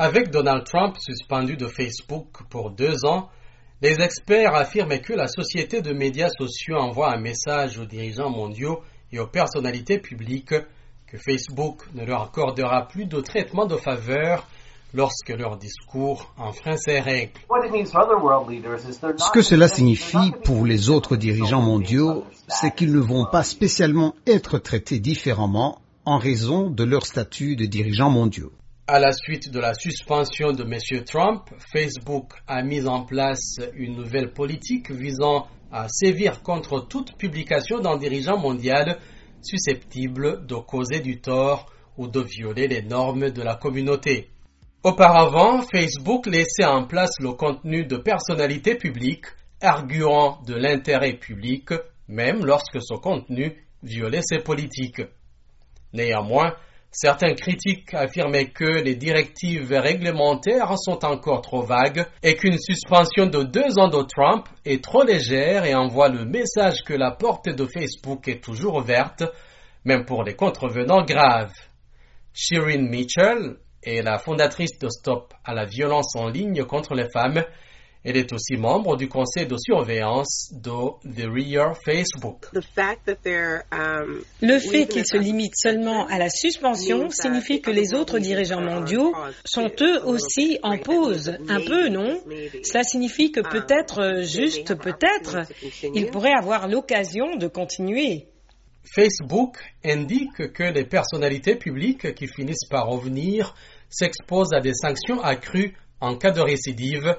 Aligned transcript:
Avec 0.00 0.30
Donald 0.30 0.62
Trump 0.62 0.94
suspendu 1.00 1.56
de 1.56 1.66
Facebook 1.66 2.28
pour 2.50 2.70
deux 2.70 3.04
ans, 3.04 3.30
les 3.82 4.00
experts 4.00 4.54
affirment 4.54 5.00
que 5.00 5.12
la 5.12 5.26
société 5.26 5.82
de 5.82 5.92
médias 5.92 6.28
sociaux 6.28 6.76
envoie 6.76 7.12
un 7.12 7.20
message 7.20 7.78
aux 7.78 7.84
dirigeants 7.84 8.30
mondiaux 8.30 8.78
et 9.10 9.18
aux 9.18 9.26
personnalités 9.26 9.98
publiques 9.98 10.54
que 11.08 11.18
Facebook 11.18 11.82
ne 11.94 12.04
leur 12.04 12.22
accordera 12.22 12.86
plus 12.86 13.06
de 13.06 13.20
traitement 13.20 13.66
de 13.66 13.74
faveur 13.74 14.46
lorsque 14.94 15.30
leur 15.30 15.56
discours 15.56 16.32
enfreint 16.38 16.76
ces 16.76 17.00
règles. 17.00 17.32
Ce 19.18 19.32
que 19.32 19.42
cela 19.42 19.66
signifie 19.66 20.30
pour 20.44 20.64
les 20.64 20.90
autres 20.90 21.16
dirigeants 21.16 21.60
mondiaux, 21.62 22.22
c'est 22.46 22.72
qu'ils 22.72 22.92
ne 22.92 23.00
vont 23.00 23.26
pas 23.26 23.42
spécialement 23.42 24.14
être 24.28 24.58
traités 24.58 25.00
différemment 25.00 25.80
en 26.04 26.18
raison 26.18 26.70
de 26.70 26.84
leur 26.84 27.04
statut 27.04 27.56
de 27.56 27.66
dirigeants 27.66 28.10
mondiaux. 28.10 28.52
À 28.90 28.98
la 28.98 29.12
suite 29.12 29.50
de 29.50 29.60
la 29.60 29.74
suspension 29.74 30.52
de 30.52 30.64
M. 30.64 31.04
Trump, 31.04 31.42
Facebook 31.74 32.32
a 32.46 32.62
mis 32.62 32.86
en 32.86 33.04
place 33.04 33.56
une 33.74 33.96
nouvelle 33.96 34.32
politique 34.32 34.90
visant 34.90 35.46
à 35.70 35.88
sévir 35.90 36.40
contre 36.42 36.88
toute 36.88 37.14
publication 37.18 37.80
d'un 37.80 37.98
dirigeant 37.98 38.38
mondial 38.38 38.98
susceptible 39.42 40.46
de 40.46 40.54
causer 40.54 41.00
du 41.00 41.20
tort 41.20 41.70
ou 41.98 42.08
de 42.08 42.20
violer 42.20 42.66
les 42.66 42.80
normes 42.80 43.28
de 43.28 43.42
la 43.42 43.56
communauté. 43.56 44.30
Auparavant, 44.82 45.60
Facebook 45.70 46.24
laissait 46.24 46.64
en 46.64 46.86
place 46.86 47.12
le 47.20 47.32
contenu 47.32 47.84
de 47.84 47.98
personnalités 47.98 48.76
publiques 48.76 49.26
arguant 49.60 50.40
de 50.46 50.54
l'intérêt 50.54 51.12
public, 51.12 51.74
même 52.08 52.42
lorsque 52.42 52.80
ce 52.80 52.94
contenu 52.94 53.54
violait 53.82 54.22
ses 54.22 54.38
politiques. 54.38 55.02
Néanmoins, 55.92 56.54
certains 56.90 57.34
critiques 57.34 57.92
affirmaient 57.94 58.50
que 58.50 58.64
les 58.64 58.94
directives 58.94 59.72
réglementaires 59.72 60.72
sont 60.78 61.04
encore 61.04 61.42
trop 61.42 61.62
vagues 61.62 62.06
et 62.22 62.34
qu'une 62.34 62.58
suspension 62.58 63.26
de 63.26 63.42
deux 63.42 63.78
ans 63.78 63.88
de 63.88 64.02
Trump 64.02 64.48
est 64.64 64.82
trop 64.82 65.02
légère 65.02 65.64
et 65.64 65.74
envoie 65.74 66.08
le 66.08 66.24
message 66.24 66.82
que 66.84 66.94
la 66.94 67.10
porte 67.10 67.48
de 67.48 67.66
Facebook 67.66 68.26
est 68.28 68.42
toujours 68.42 68.76
ouverte, 68.76 69.24
même 69.84 70.04
pour 70.04 70.24
les 70.24 70.34
contrevenants 70.34 71.04
graves. 71.04 71.52
Shirin 72.32 72.88
Mitchell 72.88 73.56
est 73.82 74.02
la 74.02 74.18
fondatrice 74.18 74.78
de 74.78 74.88
Stop 74.88 75.34
à 75.44 75.54
la 75.54 75.64
violence 75.64 76.14
en 76.16 76.28
ligne 76.28 76.64
contre 76.64 76.94
les 76.94 77.08
femmes. 77.12 77.42
Elle 78.04 78.16
est 78.16 78.32
aussi 78.32 78.56
membre 78.56 78.96
du 78.96 79.08
conseil 79.08 79.46
de 79.46 79.56
surveillance 79.58 80.52
de 80.52 80.70
The 81.10 81.26
Rear 81.26 81.76
Facebook. 81.84 82.46
Um, 82.54 84.22
Le 84.40 84.58
fait 84.58 84.86
qu'il 84.86 85.04
se 85.04 85.16
limite 85.16 85.54
seulement 85.56 86.06
à 86.06 86.18
la 86.18 86.30
suspension 86.30 87.10
signifie 87.10 87.60
que 87.60 87.70
les 87.70 87.94
autres 87.94 88.18
dirigeants 88.18 88.60
mondiaux 88.60 89.12
sont 89.44 89.70
eux 89.80 90.04
aussi 90.04 90.58
en 90.62 90.78
pause. 90.78 91.36
Un 91.48 91.60
peu, 91.60 91.88
non? 91.88 92.20
Cela 92.62 92.84
signifie 92.84 93.32
que 93.32 93.40
peut-être, 93.40 94.22
juste 94.22 94.74
peut-être, 94.76 95.46
ils 95.82 96.06
pourraient 96.10 96.36
avoir 96.38 96.68
l'occasion 96.68 97.36
de 97.36 97.48
continuer. 97.48 98.28
Facebook 98.94 99.58
indique 99.84 100.52
que 100.52 100.62
les 100.62 100.84
personnalités 100.84 101.56
publiques 101.56 102.14
qui 102.14 102.26
finissent 102.26 102.68
par 102.70 102.86
revenir 102.86 103.54
s'exposent 103.90 104.52
à 104.52 104.60
des 104.60 104.72
sanctions 104.74 105.20
accrues 105.20 105.74
en 106.00 106.16
cas 106.16 106.30
de 106.30 106.40
récidive, 106.40 107.16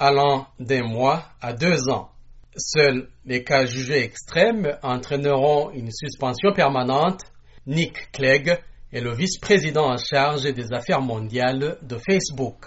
allant 0.00 0.46
d'un 0.58 0.82
mois 0.82 1.22
à 1.40 1.52
deux 1.52 1.88
ans. 1.90 2.10
Seuls 2.56 3.08
les 3.24 3.44
cas 3.44 3.66
jugés 3.66 4.02
extrêmes 4.02 4.76
entraîneront 4.82 5.70
une 5.70 5.92
suspension 5.92 6.52
permanente. 6.52 7.20
Nick 7.66 8.10
Clegg 8.10 8.58
est 8.92 9.00
le 9.00 9.14
vice-président 9.14 9.92
en 9.92 9.98
charge 9.98 10.52
des 10.52 10.72
affaires 10.72 11.02
mondiales 11.02 11.78
de 11.82 11.96
Facebook. 11.98 12.64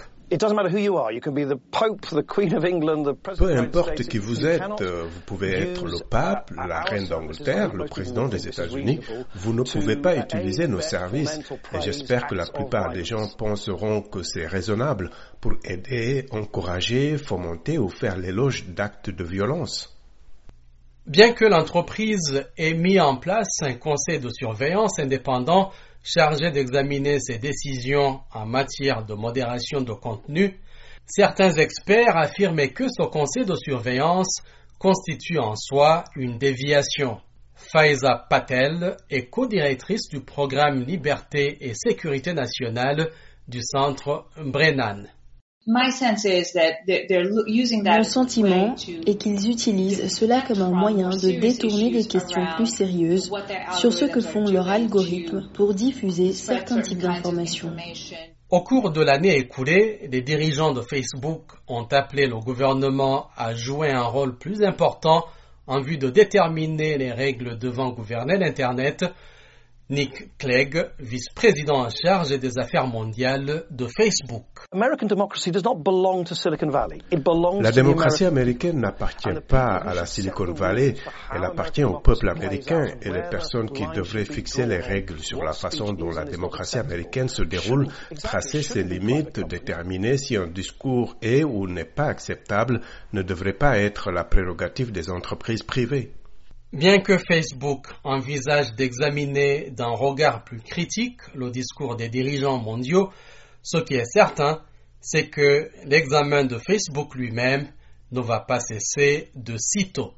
Peu 3.38 3.56
importe 3.56 4.03
qui 4.03 4.17
vous 4.17 4.45
êtes, 4.45 4.81
euh, 4.81 5.03
vous 5.08 5.22
pouvez 5.26 5.52
être 5.52 5.86
le 5.86 6.00
pape, 6.09 6.52
la 6.56 6.81
reine 6.81 7.08
d'Angleterre, 7.08 7.73
le 7.73 7.86
président 7.86 8.27
des 8.27 8.48
États-Unis. 8.48 8.99
Vous 9.36 9.54
ne 9.54 9.61
pouvez 9.64 9.95
pas 9.98 10.16
utiliser 10.17 10.67
nos 10.67 10.82
services. 10.82 11.39
Et 11.73 11.82
j'espère 11.82 12.26
que 12.27 12.36
la 12.36 12.45
plupart 12.48 12.92
des 12.92 13.04
gens 13.04 13.27
penseront 13.38 14.02
que 14.02 14.23
c'est 14.23 14.48
raisonnable 14.48 15.11
pour 15.39 15.54
aider, 15.66 16.26
encourager, 16.32 17.17
fomenter 17.17 17.77
ou 17.77 17.89
faire 17.89 18.17
l'éloge 18.17 18.66
d'actes 18.70 19.10
de 19.10 19.23
violence. 19.23 19.93
Bien 21.05 21.33
que 21.33 21.43
l'entreprise 21.43 22.45
ait 22.58 22.73
mis 22.73 22.99
en 22.99 23.17
place 23.17 23.58
un 23.61 23.73
conseil 23.73 24.20
de 24.20 24.30
surveillance 24.30 24.99
indépendant 24.99 25.72
chargé 26.03 26.52
d'examiner 26.52 27.19
ses 27.19 27.37
décisions 27.37 28.19
en 28.33 28.45
matière 28.45 29.05
de 29.05 29.14
modération 29.14 29.81
de 29.81 29.93
contenu, 29.93 30.59
certains 31.05 31.53
experts 31.53 32.17
affirmaient 32.17 32.73
que 32.73 32.87
ce 32.87 33.03
conseil 33.08 33.45
de 33.45 33.55
surveillance 33.55 34.42
constitue 34.77 35.39
en 35.39 35.55
soi 35.55 36.03
une 36.15 36.37
déviation. 36.37 37.21
Faiza 37.55 38.25
Patel 38.30 38.97
est 39.09 39.30
co-directrice 39.30 40.09
du 40.09 40.19
programme 40.19 40.81
Liberté 40.83 41.58
et 41.61 41.73
Sécurité 41.73 42.33
nationale 42.33 43.09
du 43.47 43.61
centre 43.61 44.25
Brennan. 44.37 45.08
Mon 45.65 45.89
sentiment 48.03 48.75
est 49.07 49.15
qu'ils 49.15 49.49
utilisent 49.49 50.13
cela 50.13 50.41
comme 50.41 50.61
un 50.61 50.71
moyen 50.71 51.09
de 51.09 51.39
détourner 51.39 51.89
des 51.89 52.05
questions 52.05 52.45
plus 52.57 52.65
sérieuses 52.65 53.31
sur 53.77 53.93
ce 53.93 54.03
que 54.05 54.19
font 54.19 54.43
leurs 54.43 54.67
algorithmes 54.67 55.47
pour 55.53 55.73
diffuser 55.73 56.33
certains 56.33 56.81
types 56.81 56.97
d'informations. 56.99 57.73
Au 58.49 58.61
cours 58.61 58.91
de 58.91 59.01
l'année 59.01 59.37
écoulée, 59.37 60.01
les 60.11 60.21
dirigeants 60.21 60.73
de 60.73 60.81
Facebook 60.81 61.53
ont 61.69 61.87
appelé 61.91 62.27
le 62.27 62.39
gouvernement 62.39 63.27
à 63.37 63.55
jouer 63.55 63.89
un 63.89 64.03
rôle 64.03 64.37
plus 64.37 64.63
important 64.63 65.23
en 65.65 65.80
vue 65.80 65.97
de 65.97 66.09
déterminer 66.09 66.97
les 66.97 67.13
règles 67.13 67.57
devant 67.57 67.91
gouverner 67.91 68.37
l'Internet 68.37 69.05
Nick 69.89 70.38
Clegg, 70.38 70.92
vice-président 70.98 71.83
en 71.86 71.89
charge 71.89 72.39
des 72.39 72.58
affaires 72.58 72.88
mondiales 72.88 73.66
de 73.70 73.86
Facebook. 73.88 74.45
La 74.71 74.95
démocratie 77.71 78.23
américaine 78.23 78.80
n'appartient 78.80 79.27
pas 79.45 79.76
à 79.76 79.93
la 79.93 80.05
Silicon 80.05 80.54
Valley, 80.54 80.95
elle 81.36 81.43
appartient 81.43 81.83
au 81.83 81.99
peuple 81.99 82.30
américain 82.30 82.86
et 83.02 83.10
les 83.10 83.23
personnes 83.30 83.70
qui 83.72 83.86
devraient 83.93 84.23
fixer 84.23 84.66
les 84.66 84.80
règles 84.80 85.20
sur 85.20 85.43
la 85.43 85.52
façon 85.52 85.92
dont 85.92 86.11
la 86.11 86.23
démocratie 86.23 86.77
américaine 86.77 87.27
se 87.27 87.43
déroule, 87.43 87.89
tracer 88.23 88.64
ses 88.64 88.83
limites, 88.83 89.42
déterminer 89.42 90.16
si 90.17 90.38
un 90.38 90.48
discours 90.48 91.17
est 91.22 91.43
ou 91.43 91.67
n'est 91.67 91.83
pas 91.83 92.05
acceptable 92.05 92.80
ne 93.11 93.22
devrait 93.22 93.52
pas 93.52 93.77
être 93.80 94.11
la 94.11 94.23
prérogative 94.23 94.93
des 94.93 95.10
entreprises 95.10 95.64
privées. 95.64 96.14
Bien 96.73 97.02
que 97.02 97.20
Facebook 97.20 97.86
envisage 98.04 98.73
d'examiner 98.73 99.70
d'un 99.70 99.92
regard 99.92 100.44
plus 100.44 100.60
critique 100.60 101.22
le 101.36 101.52
discours 101.52 101.95
des 101.95 102.10
dirigeants 102.10 102.58
mondiaux, 102.58 103.11
ce 103.61 103.78
qui 103.78 103.94
est 103.94 104.11
certain, 104.11 104.60
c'est 105.00 105.30
que 105.30 105.70
l'examen 105.86 106.45
de 106.45 106.58
Facebook 106.58 107.14
lui-même 107.14 107.67
ne 108.11 108.22
va 108.22 108.39
pas 108.39 108.60
cesser 108.60 109.30
de 109.36 109.56
sitôt. 109.56 110.16